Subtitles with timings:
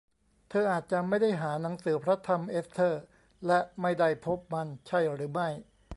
[0.49, 3.01] เธออาจจะไม่ได้หาหนังสือพระธรรมเอสเทอร์
[3.47, 5.49] และไม่ได้พบมันใช่หรือไม่